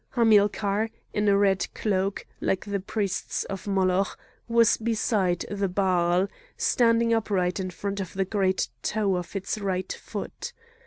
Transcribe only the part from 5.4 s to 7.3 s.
the Baal, standing